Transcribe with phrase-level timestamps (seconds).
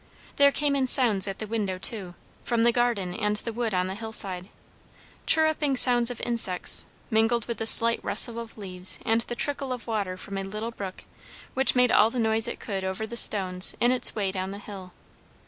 [0.37, 3.85] There came in sounds at the window too, from the garden and the wood on
[3.85, 4.49] the hillside;
[5.27, 9.85] chirruping sounds of insects, mingled with the slight rustle of leaves and the trickle of
[9.85, 11.03] water from a little brook
[11.53, 14.57] which made all the noise it could over the stones in its way down the
[14.57, 14.91] hill.